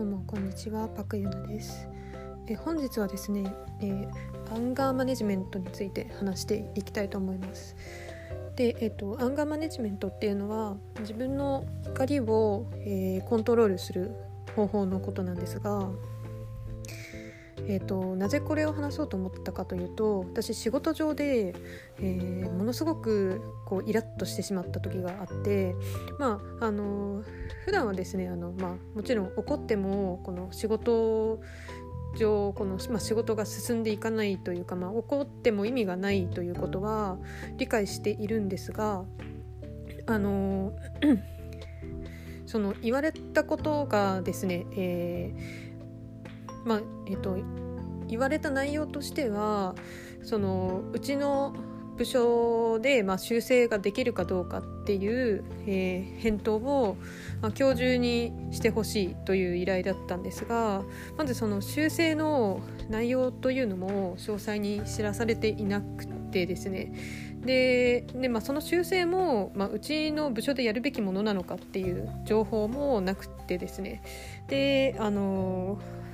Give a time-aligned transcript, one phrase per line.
[0.00, 1.86] どうもこんにちはパクユナです。
[2.46, 3.44] え本日はですね、
[3.82, 7.76] えー、アンガーマネジメントについて話していきたいと思います。
[8.56, 14.16] で、えーと、アンガーマネジメントっていうのは自分の怒りを、えー、コントロールする
[14.56, 15.90] 方法のことなんですが
[17.70, 21.54] えーと、なぜこれを話そうと思ったかというと私仕事上で、
[22.00, 25.76] えー、ものすごくこうイラッとしてしまった時があって
[26.18, 27.22] まああの
[27.64, 31.38] 普段はですねあの、まあ、もちろん怒ってもこの仕事
[32.16, 37.18] 上この、まあ、仕事が進んでいかないというか、まあ、怒っても意味がないということは
[37.56, 39.04] 理解しているんですが
[40.06, 40.72] あの
[42.46, 45.69] その言われたことがですね、えー、
[46.64, 47.36] まあえっ、と
[48.08, 49.74] 言われた内容としては
[50.22, 51.54] そのうちの
[52.00, 56.96] 部署で、まあ、修正ができるかどうかっていう、えー、返答を、
[57.42, 60.82] まあ、今日中にしてほしいという依頼だったんですが
[61.18, 66.94] まずその修正の内容というのも詳細に知らされていなくてですね。
[67.44, 74.02] でで、まあ、その修正も、まあ、うちの部署でやるべきものなのかっていう情報もなくてですね。
[74.48, 76.09] であのー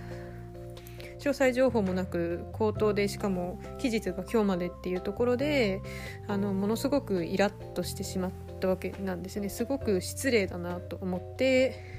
[1.26, 5.82] 詳細情報もなく口頭でしかも期日が今日までっていうところで
[6.28, 9.48] あのものすごくイラッとしてしまったわけなんですね。
[9.48, 11.96] すごく失礼だなと思って。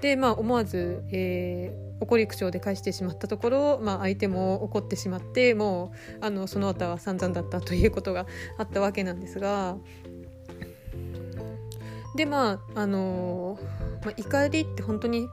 [0.00, 8.24] でまあ思わず、えー、怒り口調で返してしまったところ、まあ、相手も怒ってしまってもうあのその後は散々だったということが
[8.56, 9.76] あったわけなんですが。
[12.16, 13.58] でまああの
[14.04, 15.28] まあ、怒りって本当に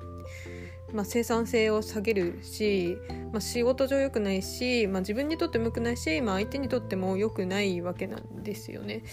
[0.98, 2.98] まあ、生産性を下げるし、
[3.32, 9.04] まあ、仕事上良くないし、まあ、自分にとっても良くないし、まあ、相手にとっても良くないわけなんですよね。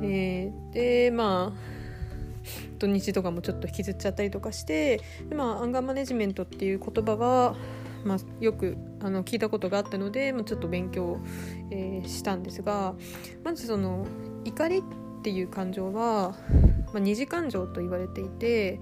[0.00, 1.58] えー、でまあ
[2.78, 7.54] 土日とかもちょっと引きずっちゃったりとかしてで、まあ、アンガーマネジメントっていう言葉は、
[8.06, 11.20] まあ、よくあの聞いたことがあったので、まあ、ちょっと勉強、
[11.70, 12.94] えー、したんですが
[13.44, 14.06] まずその
[14.46, 14.82] 怒りっ
[15.22, 16.34] ていう感情は、
[16.86, 18.80] まあ、二次感情と言われていて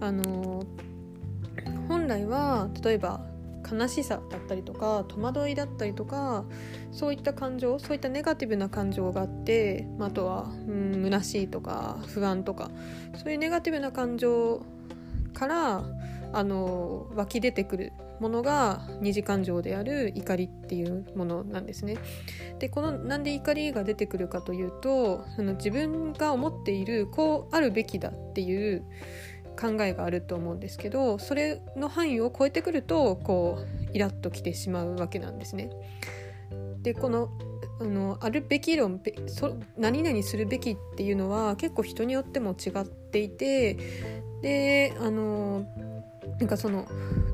[0.00, 0.64] あの
[1.88, 3.20] 本来は例えば
[3.70, 6.44] 悲しさだったりとか戸惑いだったりとか
[6.92, 12.70] そういった感情そういったネガティブな感情があって、あ、あとはうん虚しいとか不安とか
[13.16, 14.62] そういうネガティブな感情
[15.34, 15.84] から
[16.32, 21.96] あの湧き出てくるものが二次感情である怒りっていうものなんですね。
[22.58, 28.84] でこのなんで怒りが出てくるかというとその自分が思っているこうあるべきだっていう
[29.60, 35.70] 考えがあると思うんですけどそれの範囲を超えてくるとこうイラッときてしまうわけなんですね。
[36.82, 37.28] でこの
[37.80, 43.78] あのあるべき論そ何々するべきっていうのは結構人によっても違っていて
[44.42, 45.66] であの
[46.38, 46.86] なんかその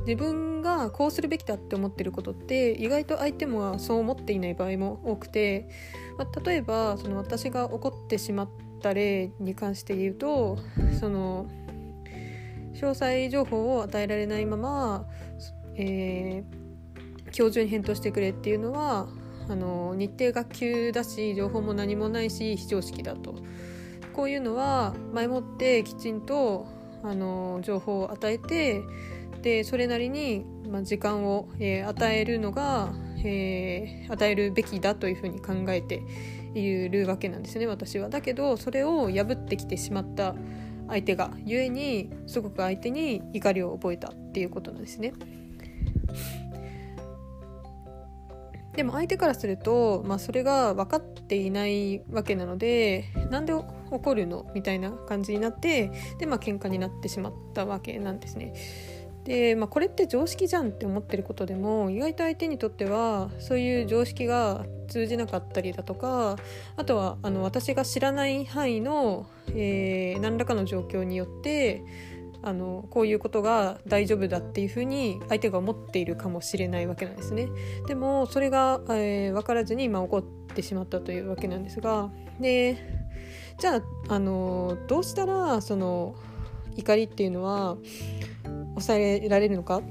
[0.06, 5.69] 自分がこうするべきだって思ってることって意外と相手もそう思っていない場合も多くて、
[6.16, 8.48] まあ、例えばその私が怒ってしまっ
[8.81, 10.59] た例に関して言うと
[11.00, 11.47] その
[12.76, 15.06] 詳細情報を与えられないまま、
[15.75, 19.09] えー、今日中に返答してくれっていうのは
[19.48, 23.36] あの日程が急だし情報も何もないし非常識だと
[24.12, 26.66] こういうのは前もってきちんと
[27.03, 28.82] あの情報を与えて
[29.42, 32.92] でそれなりに、まあ、時間を、えー、与えるのが、
[33.25, 36.03] えー、与えるべきだというふうに考えて
[36.54, 38.09] いるわけなんですね私は。
[38.09, 40.34] だけどそれを破ってきてしまった
[40.88, 45.12] 相手がゆえにすごく相手に怒りを覚えたっていうことなんですね。
[48.74, 58.53] でも相手からすると、まあ、それが分かっていないわけなのでなんで怒るのみたいな感じになってで、まあ喧嘩になってしまったわけなんですね。
[59.26, 66.37] で、まあ、これって常識じゃんって思ってることでも意外と相手にとってはそういう常識が通じなかったりだとか
[66.76, 71.83] あとはあの私が知らない範囲の、えー、何らかの状況によって
[72.42, 77.48] あのこういうことが大丈夫だっていうふうに相手が思っているかもしれないわけなんですね。
[77.89, 80.22] でもそれが、えー、分からずに、まあ、起こっ
[80.54, 82.77] てしまったというわけなんですがで
[83.59, 86.15] じゃあ、あのどうしたらその
[86.77, 87.78] 怒りっていうのは
[88.77, 89.83] 抑えられるのか、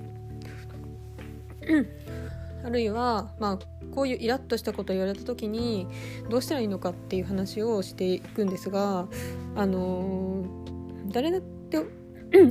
[2.64, 3.60] あるいは、まあ、
[3.94, 5.88] こういうイラッとしたことを言われた時に
[6.30, 9.08] どうしたらいいのかっていう話をしていくんですが、
[9.56, 11.80] あのー、誰だって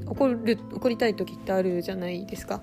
[0.06, 2.62] 怒る怒りたい時ってあるじゃないですか。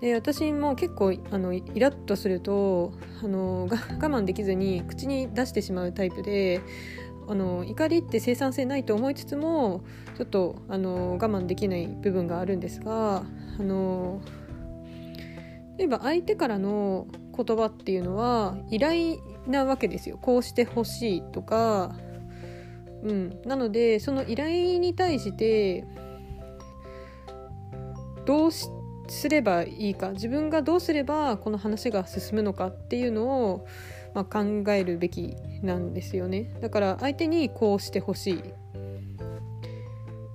[0.00, 2.92] で私も結構あのイラッとすると
[3.22, 6.60] あの我慢できずに口に出してしまうタイプで
[7.28, 9.82] あの怒りって生産性ないと思いつつも
[10.16, 13.24] ちょっとあの我慢できない部分があるんですが
[13.58, 14.20] あの
[15.78, 17.06] 例えば相手からの
[17.36, 20.18] 言葉っていうのは依頼なわけですよ。
[20.20, 21.96] こうしてほしいとか、
[23.02, 25.84] うん、なのでその依頼に対して
[28.24, 28.70] どうす
[29.28, 30.12] ればいいか。
[30.12, 33.66] 自分がどうすればこの話が進むのかっていうのを、
[34.14, 36.54] まあ、考えるべきなんですよね。
[36.60, 38.42] だから相手にこうしてほしい。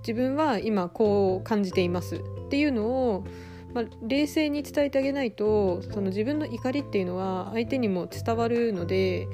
[0.01, 2.15] 自分は今こう感じています。
[2.15, 3.25] っていうのを、
[3.73, 9.27] まあ、冷静に伝えてあげないとその自分の怒りっていうのは相手にも伝わるので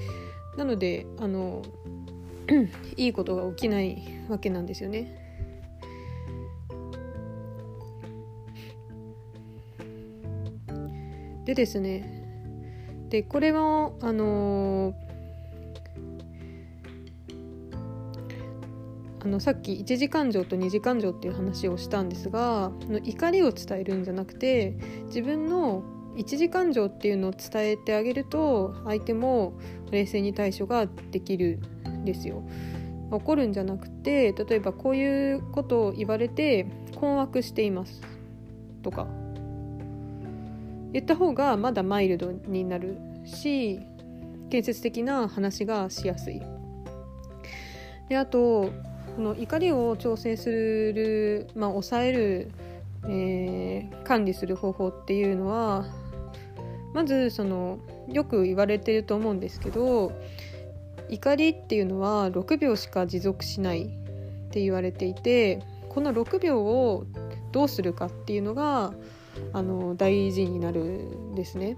[0.58, 1.62] なのであの
[2.98, 5.22] いいことが起きないわけなんですよね。
[11.46, 12.15] でですね
[13.16, 14.94] でこれもあのー
[19.22, 24.76] あのさっき一次感情と二次感情っていう話をしたんですがの怒りを伝えるんじゃなくて
[25.06, 25.84] 自分の
[26.18, 29.54] 一次感情っていうのを伝えてあげると相手も
[29.92, 32.44] 冷静に対処ができるんですよ。
[33.12, 36.68] 怒るんじゃなくて例えばこういうことを言われて
[37.00, 38.02] 困惑しています
[38.84, 39.08] とか
[40.96, 43.80] 言った方がまだマイルドになるし
[44.50, 46.42] 建設的な話がしやすい。
[48.10, 48.72] であと
[49.16, 52.52] この怒りを調整する、まあ、抑える、
[53.08, 55.86] えー、管理する方法っていうのは
[56.94, 57.80] まずその
[58.10, 60.12] よく言われてると思うんですけど
[61.10, 63.88] 怒りっていうのは6秒しか持続しないっ
[64.52, 67.06] て言われていてこの6秒を
[67.52, 68.94] どうするかっていうのが
[69.54, 71.78] あの大事になるんですね。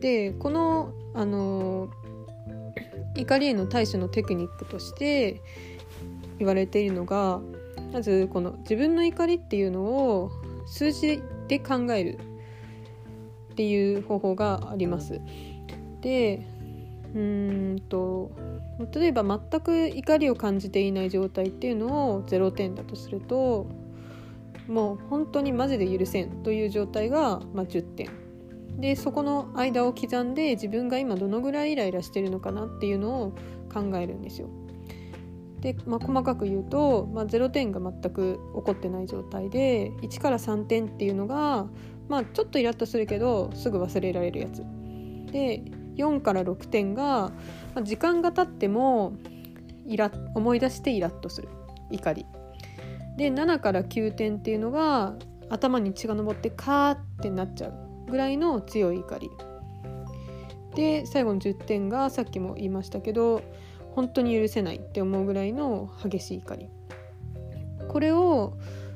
[0.00, 1.88] でこのあの
[3.14, 5.40] 怒りへの対処のテクニックとして
[6.38, 7.40] 言われているのが
[7.92, 10.30] まずこの自分の怒りっていうのを
[10.66, 12.18] 数字で考える
[13.52, 15.20] っていう方法があります。
[16.02, 16.46] で
[17.14, 18.30] うんと
[18.92, 23.66] 例えば全く怒りを感じていない状態っていうのを0点だとすると
[24.68, 28.25] もう本当にマジで許せんという状態が、まあ、10点
[28.78, 33.32] でそこの間を刻んで自分が今どのぐらいイライラしてるのかなっていうのを
[33.72, 34.48] 考えるんですよ。
[35.60, 41.66] で、まあ、細かく言うと、まあ、0点が全く起こってない状態で1から3点っていうのが、
[42.08, 44.64] まあ、ちょっとイラッとするけどすぐ忘れられるやつ。
[45.32, 45.62] で
[45.96, 47.32] 4から6点が、
[47.74, 49.14] まあ、時間が経っても
[49.86, 51.48] イラ思い出してイラッとする
[51.90, 52.26] 怒り。
[53.16, 55.14] で7から9点っていうのが
[55.48, 59.30] 頭に血が上ってカーってなっちゃうぐらいの強い怒り
[60.74, 63.42] で最後の10点がさっきも言いましたけど
[63.94, 66.68] 本当に許せないって思うぐらいの激しい怒り
[67.88, 68.52] これを、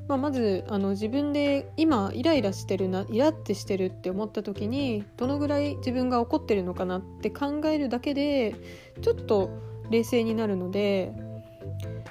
[0.09, 8.55] まあ、まずあの自分で今イライラしてるなイラってしてるって思った時にどのぐらい自分が怒ってるのかなって考えるだけで
[9.01, 9.51] ちょっと
[9.89, 11.13] 冷静になるので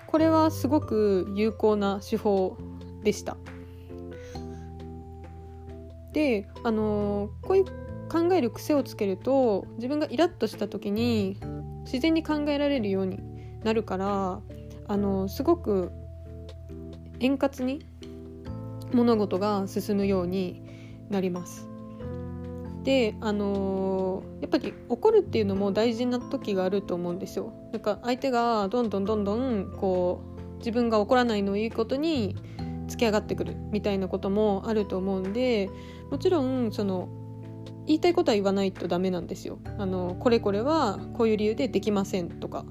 [0.07, 2.57] これはすごく有効な手法
[3.03, 3.37] でした。
[6.13, 7.65] であのこういう
[8.09, 11.37] 考える癖をつけると自分がイラッとした時に
[11.85, 13.19] 自然に考えられるように
[13.63, 14.41] なるから
[14.87, 15.91] あのすごく
[17.19, 17.85] 円滑に
[18.93, 20.63] 物事が進むように
[21.09, 21.67] なります。
[22.83, 27.53] であのやっぱり怒るっていうのも大事な時があると思うんですよ。
[27.71, 30.23] なんか相手がどんどんどんどんこ
[30.53, 32.35] う自分が怒らないのをいいことに
[32.89, 35.69] 突き上がってくるみたいなこともあると思うんで
[36.11, 37.09] もちろんその
[37.85, 39.57] 言いたいことは言わないとダメなんですよ。
[39.79, 42.65] あのこれこれはこういう理由でできませんとか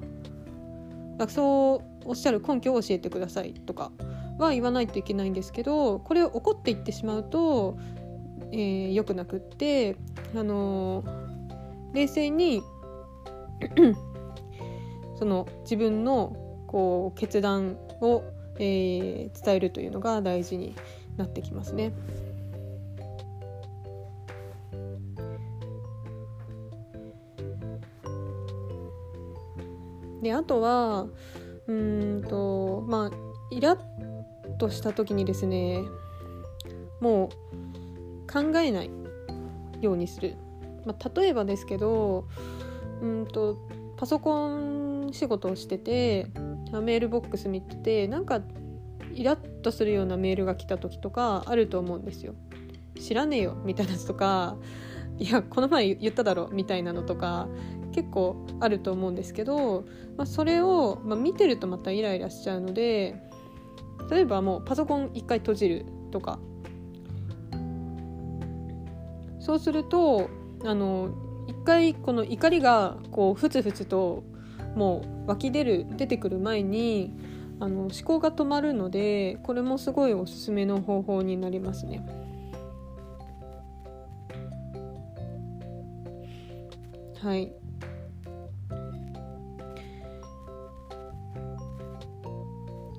[1.28, 3.90] そうおっしゃる根拠を教えてくださいとか
[4.38, 7.76] は言わないといけないんですけどこれを怒っていってしまうと、
[8.52, 9.96] えー、くなくって
[10.36, 11.02] あの
[11.92, 12.62] 冷静に
[15.18, 16.36] その自分の
[16.68, 18.22] こう決断を、
[18.58, 20.74] えー、伝えるというのが大事に
[21.16, 21.92] なってきますね。
[30.22, 31.06] であとは
[31.68, 35.84] うんとまあイラッとした時にですね
[37.00, 38.90] もう考えない
[39.80, 40.34] ようにする、
[40.84, 42.26] まあ、例えばですけど
[43.00, 43.56] うんと
[43.96, 46.26] パソコン仕事をしてて
[46.72, 48.40] メールボックス見ててなんか
[49.14, 52.34] イラッとするようなメールが来た時とかあると思うんですよ。
[53.00, 54.56] 知らねえよみたいなやつとか
[55.18, 57.48] いやこの前言っただろみたいなのとか
[57.92, 59.84] 結構あると思うんですけど、
[60.16, 63.16] まあ、それを、まあ、見てるとまたイライラしちゃうので
[64.10, 66.38] 例えばもうパソコン一回閉じるとか
[69.38, 70.28] そうすると
[70.64, 71.10] あの
[71.46, 74.22] 一回この怒りがこうふつふつと
[74.74, 77.12] もう湧き出る出てくる前に
[77.60, 82.06] あの思考が止まるのでこれもすごいおすすめの方法になりますね。
[87.20, 87.52] はい。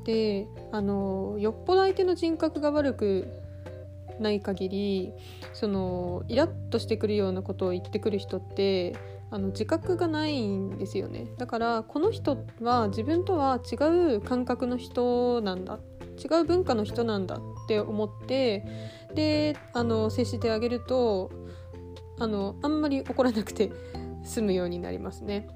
[0.06, 3.28] であのよっぽど相手の人格が悪く
[4.20, 5.14] ない限り
[5.54, 8.96] そのイラッとしてくるようなことを言ってくる人って
[9.32, 13.76] あの自覚がないんですよねだからこの人は自分とは違
[14.16, 15.80] う感覚の人なんだ
[16.18, 18.66] 違う文化の人なんだって思って
[19.14, 21.32] であの接してあげると
[22.20, 23.72] あのあんまり怒らなくて
[24.24, 25.48] 済むようになりますね。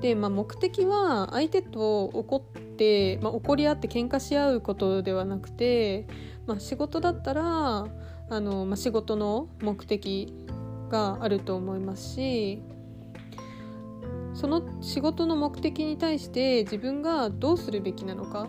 [0.00, 6.06] で、まあ、目的は相手と怒って、まあ、怒り合って喧嘩し合うことではなくて、
[6.46, 7.86] まあ、仕事だったら
[8.28, 10.32] あの、まあ、仕事の目的
[10.92, 12.62] があると思いますし
[14.34, 18.46] その仕事の目的に対して自分がどうするべきなのか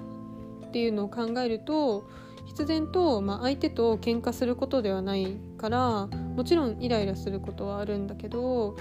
[0.68, 2.08] っていうのを考えると
[2.46, 8.76] 必然と、まあ、相手と喧嘩することではないからもちろんイライラすることはあるんだけど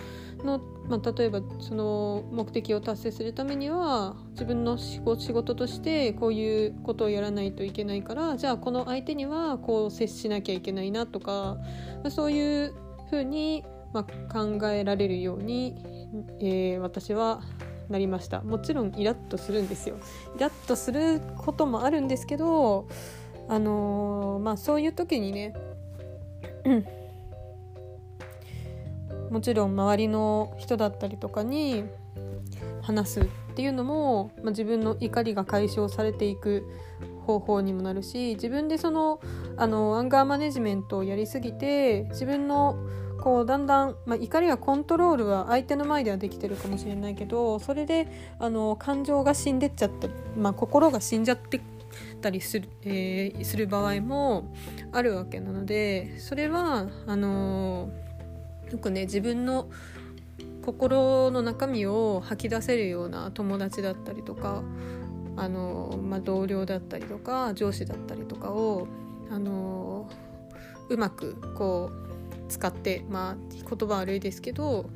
[0.44, 11.58] の、まあ、例えばその目的を達成するためには自分の仕事としてこういうことをやらないといけないからじゃあこの相手にはこう接しなきゃいけないなとか、
[12.10, 12.74] そういう
[13.12, 15.76] ふうに、まあ、考えられるように、
[16.40, 17.42] えー、私は
[17.90, 18.40] なりました。
[18.40, 19.96] もちろんイラッとするんですよ。
[20.34, 22.88] イラッとすることもあるんですけど
[23.48, 25.52] あのー、まあそういう時にね
[29.30, 31.84] もちろん周りの人だったりとかに
[32.80, 36.64] 話すっていうのも、まあ、自分の怒りが解消されていく
[37.26, 39.20] 方法にもなるし自分でその
[39.56, 42.76] あのアンガーマネジメントをやりすぎて自分の
[43.22, 48.08] こうだんだん、まあ、怒りはコントロールは相手の前ではできてるかもしれないけどそれで
[48.40, 51.60] あの感情が死んでっちゃったり、まあ、心が死んじゃって
[52.20, 54.52] たりする,、えー、する場合も
[54.90, 57.90] あるわけなのでそれはあの
[58.70, 59.68] よくね自分の
[60.64, 64.62] 心の中身を吐き出せるような友達だったりとか
[65.36, 68.86] あの、まあ、同僚だったりとか上司だったりとかを
[69.30, 70.08] あの
[70.88, 74.90] うまくこう使ってまあ言葉悪いですけど、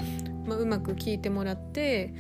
[0.47, 2.15] まあ、うまく聞いてもらって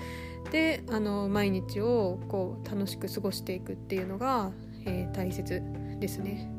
[0.51, 4.51] であの毎日をこう楽しく過ごしていくっていうのが、
[4.87, 5.63] えー、大切
[5.99, 6.56] ですね。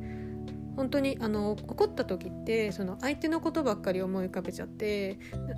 [0.77, 5.17] 本当にあの怒った時ってその相手のことばっかり思い浮かべちゃって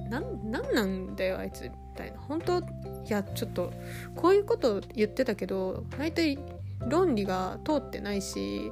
[0.10, 2.20] ななんなんだよあいつみたいな。
[2.20, 2.64] 本当い
[3.08, 3.72] やちょっと
[4.16, 6.40] こういうこと言ってたけど大体
[6.88, 8.72] 論理が通ってないし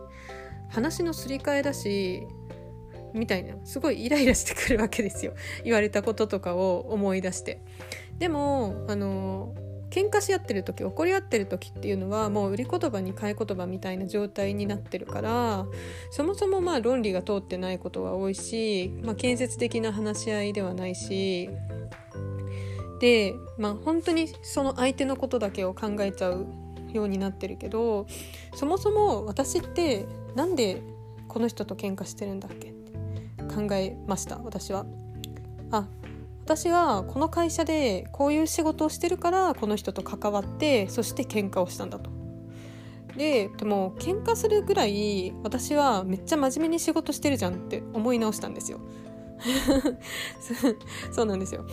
[0.70, 2.24] 話のすり替えだし
[3.14, 3.56] みたいな。
[3.66, 5.34] すごいイライラしてくるわけですよ。
[5.64, 7.62] 言われたこととかを思い出して。
[8.20, 9.54] でもあの
[9.90, 15.66] 喧嘩し合ってる時怒り合ってる時っていうのはもう売り言葉に買い言葉みたいな状態になってるから
[16.12, 21.50] そもそもまあ論理が通ってないことが多いし、まあ、建設的な話し合いではないし
[23.00, 26.48] で、まあ、本当にその相手のことだけを考えちゃう
[26.92, 28.08] ようになってるけど
[28.56, 30.82] そもそも私ってなんで
[31.28, 32.92] この人と喧嘩してるんだっけって
[33.54, 34.86] 考えました私は。
[35.72, 35.88] あ
[36.48, 42.10] 私はこの会社でこういう仕事をしてるからこの人と関わってそして喧嘩をしたんだと。
[43.18, 48.80] ででも喧嘩するぐらい私はめっちゃ真面目に仕事してるじゃんって思い直したんですよ。
[51.12, 51.66] そうなんですよ。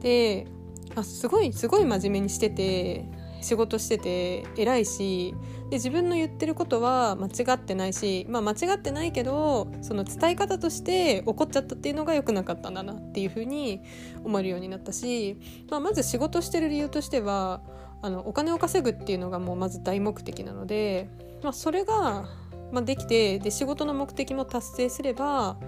[0.00, 0.48] で
[0.96, 3.04] あすごいすごい真面目にしてて
[3.40, 5.34] 仕事してて偉いし
[5.70, 13.80] で自分の言ってることは間違ってないし、まあ、間違ってないけどその伝え方として怒っちゃったっていうのが良くなかったんだなっていうふうに
[14.24, 15.38] 思えるようになったし、
[15.70, 17.62] まあ、まず仕事してる理由としては
[18.02, 21.08] あのお金を稼ぐっていうのがもうまず大目的なので、
[21.42, 22.28] まあ、それが、
[22.72, 25.58] まあ、できてで仕事の目的も達成すれば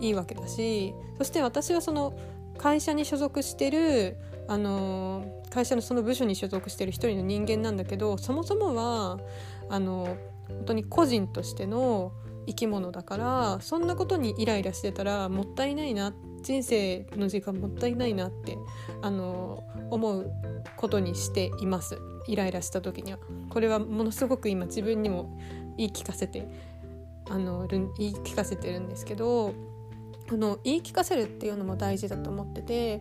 [0.00, 2.18] いいわけだしそして私はその
[2.58, 4.16] 会社に所属してる
[4.48, 9.18] あの会社のその部署に所属してる一人の人間なんだけどそもそもは
[9.70, 12.12] あの本当に個人としての
[12.46, 18.58] 生き物だからそんなことにイライラしてたらもったいないな人生の時間もったいないなって
[19.00, 20.30] あの思う
[20.76, 21.98] ことにしています
[22.28, 23.18] イライラした時には。
[23.48, 25.38] これはものすごく今自分にも
[25.78, 26.46] 言い聞かせて
[27.30, 29.54] あの言い聞かせてるんですけど
[30.28, 33.00] あの言い聞かせるっていうのも大事だと思ってて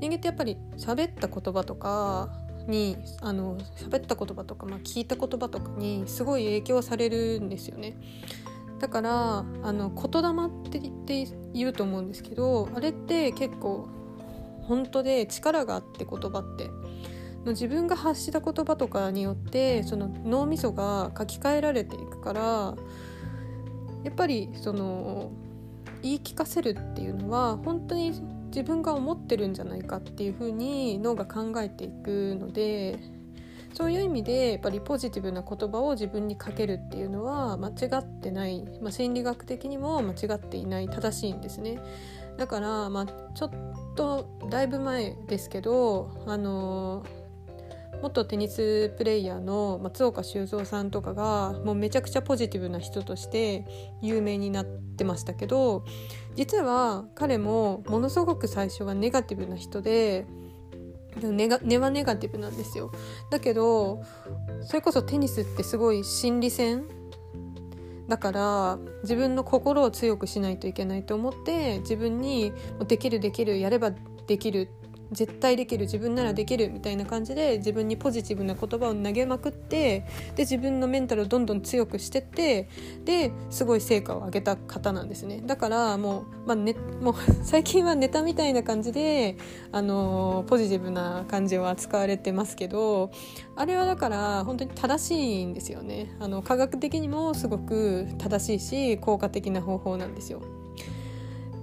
[0.00, 2.30] 人間ってやっぱり喋った言葉とか
[2.66, 7.96] にあの喋った言葉とか、まあ、聞いた言葉とかにすごい影響されるんですよね。
[8.78, 13.88] だからあの言霊って言うと思うんですけどあれって結構
[14.64, 16.70] 本当で力があって言葉って
[17.46, 22.74] 自分が発した言葉とかによってその脳みそが書き換えられていくから
[24.04, 25.30] やっぱりその
[26.02, 28.12] 言い聞かせるっていうのは本当に
[28.56, 32.98] 自分が思ってるんじゃないかっていうふうに脳が考えていくので
[33.74, 41.82] そういう意味でやっぱりポジティブな言葉を自分にかけるっていうのは間違ってない、まあ、心理学的にも間違っていない正しいんですね。
[42.38, 43.50] だから、まあ、ちょっ
[43.94, 47.04] とだいぶ前ですけどあの
[48.02, 53.64] 元テニスプレーヤーの松岡修造さんとかがもうめちゃくちゃポジティブな人として
[54.02, 55.84] 有名になってましたけど
[56.34, 60.26] 実は彼もものすごく最初はネガティブな人で
[61.20, 62.92] 根が根はネガティブなんですよ。
[63.30, 64.02] だけど
[64.62, 66.84] それこそテニスってすごい心理戦
[68.08, 72.52] だから自分の心を強くしないといけないと思って自分に
[72.86, 73.92] できるできるやれば
[74.26, 74.68] できる
[75.12, 80.00] 絶対できる自分ならできるみたいな感じで自分にポジティブな言葉を投げまくって
[80.34, 82.68] で自分のメンタルをどんどん強くしてって
[83.04, 89.36] ですごい成果を上げた方なんですねだからもう,、まあね、もう 最近はネタみたいな感じで、
[89.72, 93.10] あのポジティブな感じを扱われてますけど
[93.54, 100.40] あれはだから本当に正しいんですよねあの科学的にもすごく正しいし効果的な方法なんですよ。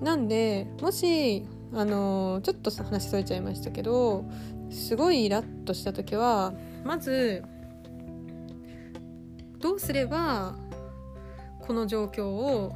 [0.02, 4.26] なんでもしあのちょっと話しそれちゃいましたけど
[4.70, 6.54] すごいイラッとした時は
[6.84, 7.44] まず
[9.60, 10.56] どうすれば
[11.62, 12.74] この状況を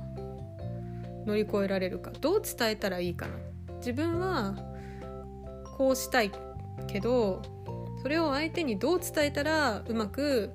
[1.26, 2.12] 乗り越えられるか。
[2.22, 3.34] どう伝えたらいいかな。
[3.80, 4.56] 自分は
[5.78, 6.32] こうしたい
[6.88, 7.42] けど
[8.02, 10.52] それを相手にどう伝えたらうまく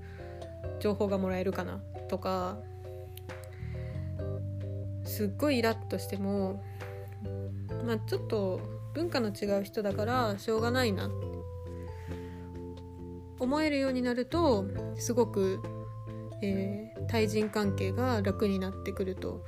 [0.81, 2.57] 情報がもらえるかなとか
[5.05, 6.63] すっごいイラッとしても
[7.85, 8.61] まあ、ちょっと
[8.95, 11.11] 文化の違う人だからしょうがないな
[13.39, 14.67] 思えるようになると
[14.97, 15.61] すごく、
[16.43, 19.45] えー、対人関係が楽になってくると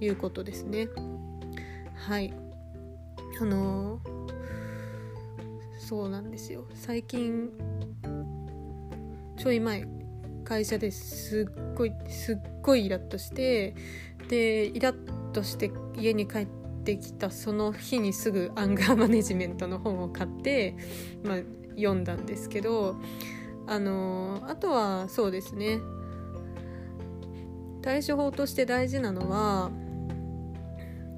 [0.00, 0.88] いうことですね。
[1.94, 2.34] はい。
[3.40, 4.00] あのー、
[5.78, 6.64] そうなんですよ。
[6.74, 7.50] 最近
[9.36, 9.86] ちょい前
[10.44, 13.76] 会社ですっごいすっごいイラッとして
[14.28, 16.57] でイラッとして家に帰って
[16.94, 20.74] ってきたその日にすぐアンガーマネジメントの本を買って、
[21.22, 21.38] まあ、
[21.76, 22.96] 読んだんですけど
[23.66, 25.80] あのあとはそうですね
[27.82, 29.70] 対処法として大事なのは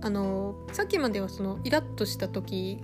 [0.02, 2.80] あのさっきまではそのイラッとした時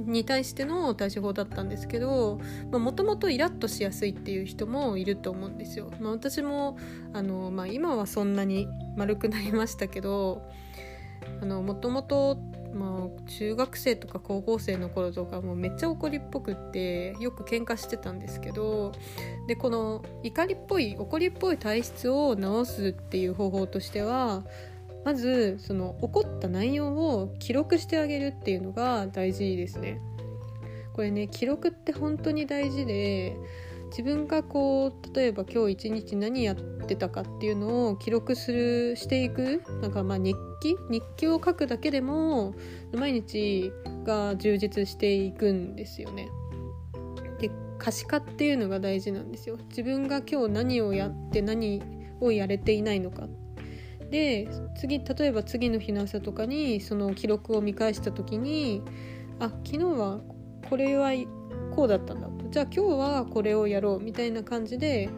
[0.00, 5.90] に対しての対処法だったんですけどもともとイラッとしやすいっていう人もいると思うんですよ。
[6.00, 6.76] まあ、私も
[7.12, 10.42] あの、まあ、今はそんなに丸くなりましたけど
[11.40, 12.38] あのもともと
[12.74, 18.92] まあ、中学生とか高校生の頃とかもうめっちゃ怒りっぽくってよく喧嘩してたんですけど
[19.46, 24.44] でこの怒りっぽい怒りっぽい体質を直すっていう方法としては
[25.04, 30.00] まずその怒った内容を記録してあげるっていうのが大事ですね。
[30.92, 33.36] これね記録って本当に大事で
[33.92, 42.54] 自分がこう例えば今日一日何やってたかっていうのを記録するしていくなんかまあ日記日記を書くだけでも
[42.94, 43.70] 毎日
[44.04, 46.30] が充実していくんですよね。
[47.38, 49.58] で可視化っていうのが大事なんですよ。
[49.68, 51.82] 自分が今日何をやって何
[52.20, 53.28] をやれていないのか
[54.10, 58.82] で次例えば次の日の朝とかにその記録を見返した時に
[59.38, 60.20] あ昨日は
[60.70, 61.10] これは
[61.74, 65.08] こうだったんだじゃあ今日はこれをやろうみたいな感じで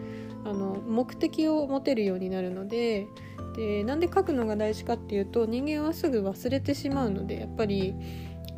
[0.45, 3.09] あの目的を持てるようになるので
[3.57, 7.95] でなんで書くのが大事かっていうと人間はすぐ忘れてしまうのでやっぱり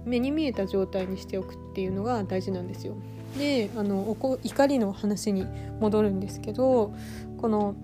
[0.05, 2.97] 目に見えた状態にしておくっていうのが大事なんですよ。
[3.39, 5.47] であの怒りの話に
[5.81, 6.95] 戻るんですけど
[7.39, 7.75] この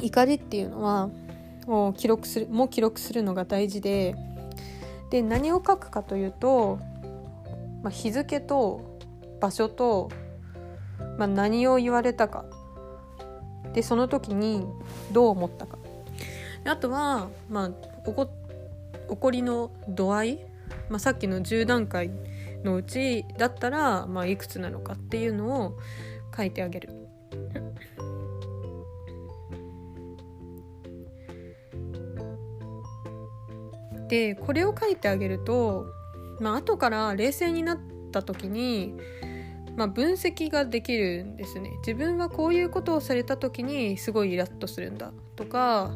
[0.00, 1.10] 怒りっていうのは
[1.66, 4.14] もう記録するも記録するのが大事で
[5.10, 6.78] で何を書くかというと、
[7.82, 8.93] まあ、日付と
[9.40, 10.10] 場所と、
[11.18, 12.44] まあ、何を言われたか。
[13.72, 14.66] でその時に
[15.12, 15.78] どう思ったか。
[16.64, 17.70] あとは、まあ、
[18.06, 18.28] 怒
[19.08, 20.38] 怒りの度合い、
[20.88, 22.10] まあ、さっきの10段階
[22.62, 25.78] のうちだったら、まあ、いくつなのかっていうのを
[26.34, 27.04] 書いてあげる。
[34.08, 35.86] でこれを書いてあげると、
[36.40, 37.78] まあ後から冷静になっ
[38.12, 38.94] た時に、
[39.76, 45.92] まあ、分析ができるんですね自分はこういうことをされた時にすごいイラッとするんだとか、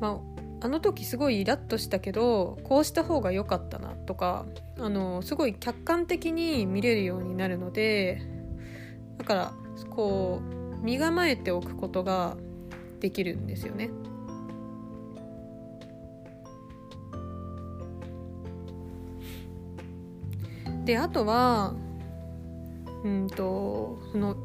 [0.00, 0.20] ま
[0.60, 4.46] あ、あの時すごいイラッとしたけどこうした方が良かったなとか
[4.78, 8.22] あのすごい客観的に見れるようになるので
[9.18, 9.52] だから
[9.90, 12.36] こう身構えておくことが
[13.00, 13.90] できるんですよね。
[20.84, 21.74] であとは
[23.04, 24.36] うんとその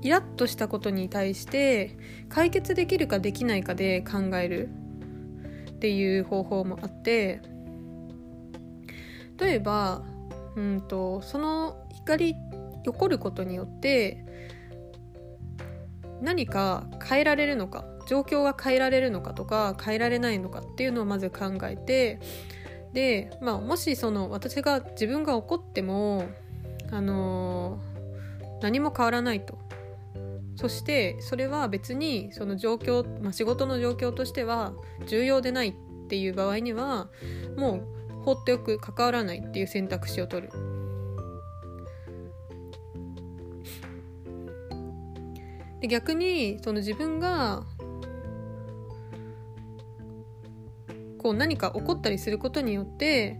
[0.00, 1.96] イラッとしたことに対して
[2.28, 4.68] 解決できるかできないかで考える
[5.70, 7.40] っていう方法もあって
[9.38, 10.02] 例えば
[10.56, 12.34] うんとその怒り
[12.84, 14.24] 起こることによって
[16.20, 22.18] 何か変えられるのか状況が変えられるのかとか変えられないのかっていうのをまず考えて
[22.92, 26.24] で、まあ、もしその私が自分が怒っても、
[26.90, 29.58] あのー、何も変わらないと
[30.56, 34.72] そしてそれは別にその状況、まあ、仕事の状況としては
[35.06, 35.74] 重要でないっ
[36.08, 37.08] ていう場合には
[37.56, 40.52] もう放っておく関わらないっていう選択肢を取る。
[45.80, 47.64] で逆にその自分が
[51.18, 53.38] こう何か起こったりすることによって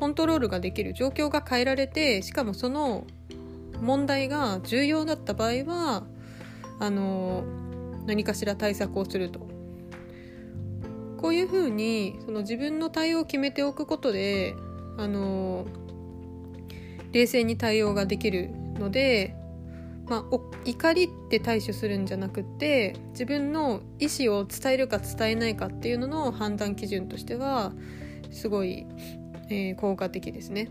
[0.00, 3.06] コントロールができる状況が変えられてしかもその
[3.80, 6.04] 問題が重要だった場合は
[6.78, 7.44] あの
[8.06, 9.48] 何かしら対策をすると。
[11.18, 14.54] こういうふうにその自分の対応を決めておくことで
[14.96, 15.66] あの
[17.12, 19.36] 冷静に対応ができるので
[20.10, 27.72] まあ、怒りって対処するんじゃなくて自分の意思を伝えるか伝えないかっていうのの判断基準としては
[28.32, 28.86] すごい、
[29.50, 30.70] えー、効果的ですね。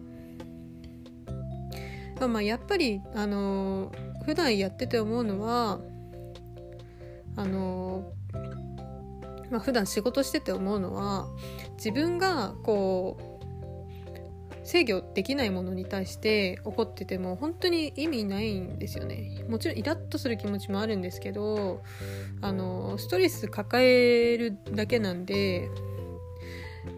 [2.28, 5.80] まあ、やっぱり、あのー、普段やってて思うのは
[7.38, 11.28] あのー、まあ、普段仕事してて思うのは
[11.78, 13.40] 自分がこう
[14.64, 21.82] 制御できないものに対して怒ってても本当に意味ないんですよねもちろんイラッとする気持ちもあるんですけど
[22.42, 25.70] あのストレス抱えるだけなんで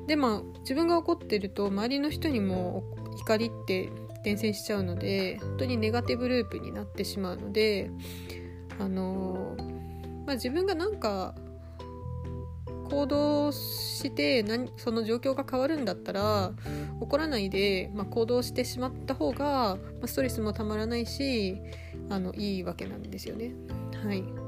[0.07, 2.83] でまあ自分が怒ってると周りの人にも
[3.19, 3.89] 怒りって
[4.23, 7.89] 伝染しちゃうので本当にネガティブループになってしまうので
[8.79, 9.55] あの、
[10.25, 11.35] まあ、自分がなんか
[12.89, 16.51] 行動して何その状況が変わるんだったら
[16.99, 21.57] 怒らないで、まあ、行動してしまった方が、まあ、ストレスもたまらないし
[22.09, 23.53] あのいいわけなんですよね。
[24.03, 24.40] はい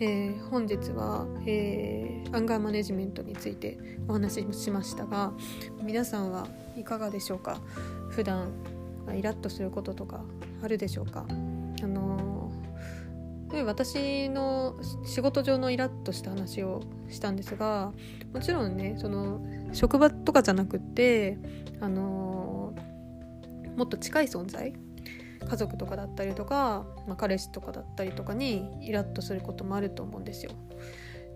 [0.00, 5.32] えー、本日は、えー、アンガーマネジメントについてお話ししましたが
[5.82, 7.60] 皆さんはいかがでしょうか？
[8.10, 8.52] 普段
[9.12, 10.22] イラッとすることとか
[10.62, 11.26] あるでしょうか？
[11.28, 11.32] あ
[11.86, 12.52] の
[13.50, 17.92] で私の仕事上のイラッとした話をしたんですが
[18.32, 19.40] もちろんねその
[19.72, 21.38] 職場とかじゃなくって
[21.80, 22.74] あの
[23.76, 24.74] もっと近い存在
[25.48, 30.52] 家族とかだったりとか、まあ、彼氏とかだったりとかにイラッとすることもあると思うんですよ。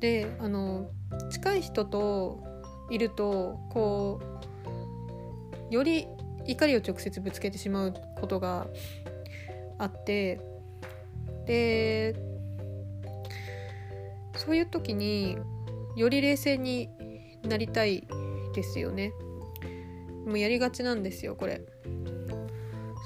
[0.00, 0.90] であの
[1.30, 2.42] 近い人と
[2.90, 4.20] いるとこ
[5.70, 6.08] うより
[6.44, 8.66] 怒りを直接ぶつけてしまうことが
[9.78, 10.40] あって
[11.46, 12.14] で
[14.36, 15.38] そういう時に
[15.96, 16.90] より冷静に
[17.44, 18.06] なりたい
[18.54, 19.12] ですよね
[20.26, 21.62] もうやりがちなんですよこれ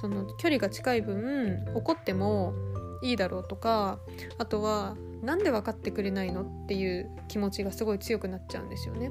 [0.07, 2.55] その距離が近い分怒っても
[3.03, 3.99] いいだろうとか
[4.39, 9.11] あとは何で分かってくれないのっていう気持ちがすごい強くなっちゃうんですよね。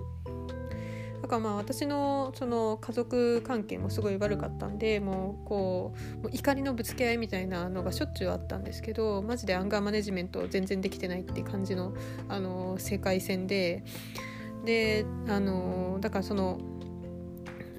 [1.21, 11.95] だからまあ私のその家族関係もすごい悪かったんでもうこうもう怒りのぶつけ合いみたいなのがしょっちゅうあったんですけどマジでアンガーマネジメント全然できてないって感じの
[12.29, 13.83] あの世界線で
[14.65, 16.59] であのだからその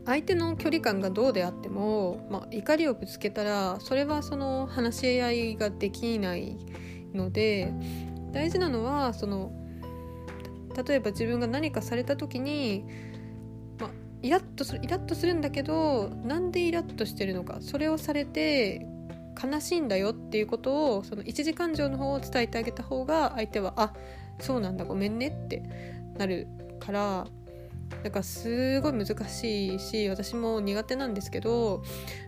[0.06, 6.56] 相手の距離感がどうであっても、まあ、怒りをぶつけたらそれはその話し合いができない
[7.12, 7.72] ので
[8.32, 9.52] 大事なのはその
[10.86, 12.84] 例えば自分が何かされた時に
[13.80, 13.90] ま
[14.22, 18.86] イラッとするイラッとするんだけどなんでイラッとしてるのかそれをされて
[19.42, 23.92] 悲しいんだよっていうことをその一時感情の方を伝えてあげた方が相手はあ
[24.38, 25.62] そうなんだごめんねって
[26.16, 26.46] なる
[26.78, 27.26] から
[28.03, 31.83] だからすごい難しいし私も苦手なんですけど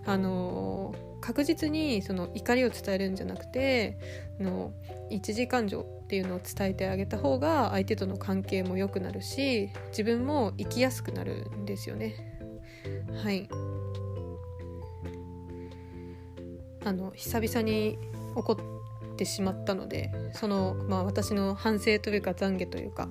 [0.07, 3.99] あの確実にその怒りを伝えるんじゃなくて
[4.41, 4.73] の
[5.11, 12.15] 一時感情っていうのを伝えてあげた方が相手との関係も良くなるし自分も生きやすくなるんですよね。
[13.23, 13.49] はい。
[16.85, 17.99] あの久々に
[18.35, 18.57] 怒
[19.19, 23.09] ってしまったのでその、まあ、私の反省というか懺悔というか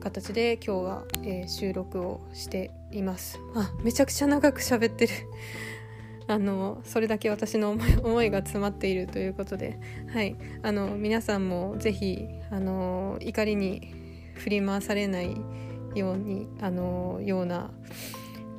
[0.00, 3.40] 形で今日は、えー、収録をしています。
[3.54, 5.12] あめちゃくちゃ長く喋ってる。
[6.28, 9.78] あのそれだけ私の思いが詰まっているということで、
[10.12, 13.94] はい、あの皆さんもぜひあの怒りに
[14.34, 15.36] 振り回されない
[15.94, 17.70] ようにあのような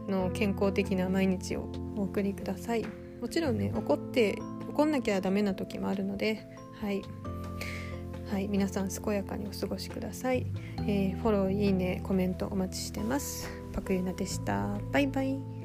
[0.07, 2.85] の健康的な毎日をお送りください。
[3.21, 6.47] もちろんね怒って怒んなきゃダメな時もあるので
[6.81, 7.01] はい、
[8.31, 10.45] はい、皆さん健やかにお過ごしください、
[10.81, 13.49] えー、フォローいいねコメントお待ちしてます。
[13.73, 14.79] パクユナでした。
[14.91, 15.56] バイバイ。